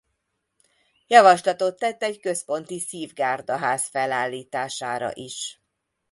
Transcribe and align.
Javaslatot 1.07 1.77
tett 1.77 2.03
egy 2.03 2.19
központi 2.19 2.79
Szívgárda-ház 2.79 3.87
felállítására 3.87 5.11
is. 5.13 5.61